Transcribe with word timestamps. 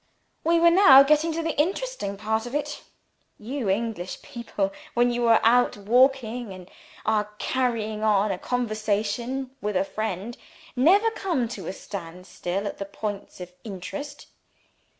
'"We 0.43 0.59
were 0.59 0.71
now 0.71 1.03
getting 1.03 1.31
to 1.33 1.43
the 1.43 1.55
interesting 1.61 2.17
part 2.17 2.47
of 2.47 2.55
it. 2.55 2.81
You 3.37 3.69
English 3.69 4.23
people, 4.23 4.73
when 4.95 5.11
you 5.11 5.27
are 5.27 5.39
out 5.43 5.77
walking 5.77 6.51
and 6.51 6.71
are 7.05 7.29
carrying 7.37 8.01
on 8.01 8.31
a 8.31 8.39
conversation 8.39 9.51
with 9.61 9.77
a 9.77 9.83
friend, 9.85 10.35
never 10.75 11.11
come 11.11 11.47
to 11.49 11.67
a 11.67 11.73
standstill 11.73 12.65
at 12.65 12.79
the 12.79 12.85
points 12.85 13.39
of 13.39 13.53
interest. 13.63 14.25